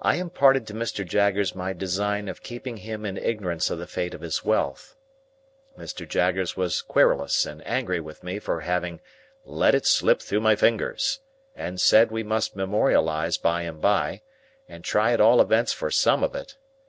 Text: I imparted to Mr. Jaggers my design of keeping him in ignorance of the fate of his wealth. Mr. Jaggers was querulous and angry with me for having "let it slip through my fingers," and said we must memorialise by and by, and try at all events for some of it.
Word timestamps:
I 0.00 0.18
imparted 0.20 0.68
to 0.68 0.72
Mr. 0.72 1.04
Jaggers 1.04 1.52
my 1.52 1.72
design 1.72 2.28
of 2.28 2.44
keeping 2.44 2.76
him 2.76 3.04
in 3.04 3.16
ignorance 3.16 3.70
of 3.70 3.80
the 3.80 3.88
fate 3.88 4.14
of 4.14 4.20
his 4.20 4.44
wealth. 4.44 4.94
Mr. 5.76 6.06
Jaggers 6.06 6.56
was 6.56 6.80
querulous 6.80 7.44
and 7.44 7.60
angry 7.66 7.98
with 7.98 8.22
me 8.22 8.38
for 8.38 8.60
having 8.60 9.00
"let 9.44 9.74
it 9.74 9.84
slip 9.84 10.22
through 10.22 10.42
my 10.42 10.54
fingers," 10.54 11.18
and 11.56 11.80
said 11.80 12.12
we 12.12 12.22
must 12.22 12.54
memorialise 12.56 13.36
by 13.36 13.62
and 13.62 13.80
by, 13.80 14.22
and 14.68 14.84
try 14.84 15.10
at 15.12 15.20
all 15.20 15.40
events 15.40 15.72
for 15.72 15.90
some 15.90 16.22
of 16.22 16.36
it. 16.36 16.56